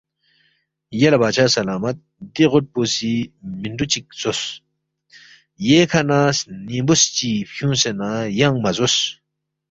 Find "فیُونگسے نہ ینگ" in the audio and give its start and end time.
7.53-8.57